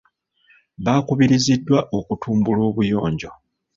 Baakubirizddwa 0.83 1.77
okutumbula 1.97 2.61
obuyonjo. 2.69 3.31